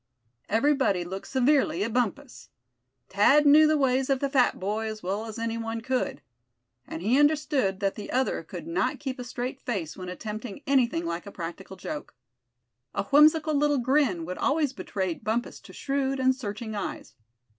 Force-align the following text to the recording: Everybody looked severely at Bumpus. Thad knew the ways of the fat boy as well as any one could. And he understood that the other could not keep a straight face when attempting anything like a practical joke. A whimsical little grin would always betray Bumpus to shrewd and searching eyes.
Everybody 0.49 1.03
looked 1.03 1.27
severely 1.27 1.83
at 1.83 1.93
Bumpus. 1.93 2.49
Thad 3.09 3.45
knew 3.45 3.67
the 3.67 3.77
ways 3.77 4.09
of 4.09 4.19
the 4.19 4.31
fat 4.31 4.59
boy 4.59 4.87
as 4.87 5.03
well 5.03 5.25
as 5.27 5.37
any 5.37 5.59
one 5.59 5.79
could. 5.81 6.23
And 6.87 7.03
he 7.03 7.19
understood 7.19 7.79
that 7.81 7.93
the 7.93 8.09
other 8.09 8.41
could 8.41 8.65
not 8.65 8.99
keep 8.99 9.19
a 9.19 9.23
straight 9.23 9.61
face 9.61 9.95
when 9.95 10.09
attempting 10.09 10.63
anything 10.65 11.05
like 11.05 11.27
a 11.27 11.31
practical 11.31 11.75
joke. 11.77 12.15
A 12.95 13.03
whimsical 13.09 13.53
little 13.53 13.77
grin 13.77 14.25
would 14.25 14.39
always 14.39 14.73
betray 14.73 15.13
Bumpus 15.13 15.59
to 15.59 15.71
shrewd 15.71 16.19
and 16.19 16.33
searching 16.35 16.73
eyes. 16.73 17.13